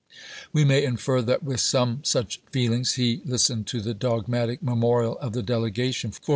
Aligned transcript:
We 0.51 0.65
may 0.65 0.83
infer 0.83 1.21
that 1.21 1.43
with 1.43 1.59
some 1.59 1.99
such 2.03 2.41
feelings 2.51 2.93
he 2.93 3.21
list 3.23 3.51
ened 3.51 3.67
to 3.67 3.81
the 3.81 3.93
dogmatic 3.93 4.63
memorial 4.63 5.15
of 5.19 5.33
the 5.33 5.43
delegation, 5.43 6.07
158 6.07 6.07
ABRAHAM 6.07 6.07
LINCOLN 6.07 6.23
Chap. 6.23 6.29